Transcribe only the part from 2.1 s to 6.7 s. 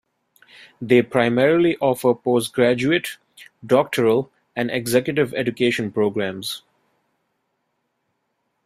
postgraduate, doctoral and executive education programmes.